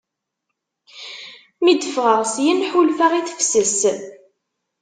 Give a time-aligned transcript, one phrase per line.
[1.63, 3.77] mi d-ffɣeɣ syen ḥulfaɣ i tefses.